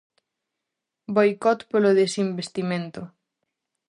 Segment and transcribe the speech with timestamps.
[1.15, 3.01] Boicot polo desinvestimento.